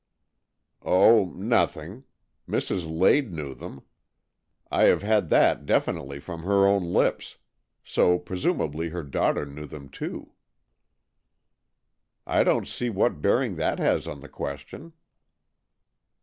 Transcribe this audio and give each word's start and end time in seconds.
''"Oh, 0.81 1.25
nothing. 1.25 2.05
Mrs. 2.49 2.89
Lade 2.89 3.31
knew 3.31 3.53
them. 3.53 3.83
I 4.71 4.85
have 4.85 5.03
had 5.03 5.29
that 5.29 5.67
definitely 5.67 6.19
from 6.19 6.41
her 6.41 6.65
own 6.65 6.85
lips. 6.91 7.37
So 7.83 8.17
presumably 8.17 8.89
her 8.89 9.03
daughter 9.03 9.45
knew 9.45 9.67
them 9.67 9.89
too."" 9.89 10.31
I 12.25 12.43
don't 12.43 12.67
see 12.67 12.89
what 12.89 13.21
bearing 13.21 13.57
that 13.57 13.77
has 13.77 14.07
on 14.07 14.21
the 14.21 14.27
question." 14.27 14.93